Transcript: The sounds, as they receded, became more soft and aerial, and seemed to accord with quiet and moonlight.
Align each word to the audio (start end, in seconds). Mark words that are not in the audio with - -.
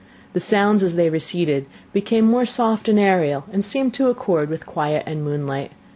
The 0.33 0.39
sounds, 0.39 0.81
as 0.81 0.95
they 0.95 1.11
receded, 1.11 1.67
became 1.93 2.25
more 2.25 2.47
soft 2.47 2.87
and 2.89 2.97
aerial, 2.99 3.43
and 3.53 3.63
seemed 3.63 3.93
to 3.93 4.09
accord 4.09 4.49
with 4.49 4.65
quiet 4.65 5.03
and 5.05 5.23
moonlight. 5.23 5.73